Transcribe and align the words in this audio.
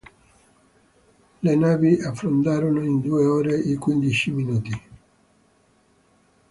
Le 1.43 1.55
navi 1.55 2.01
affondarono 2.01 2.81
in 2.83 3.01
due 3.01 3.23
ore 3.23 3.61
e 3.61 3.77
quindici 3.77 4.31
minuti. 4.31 4.81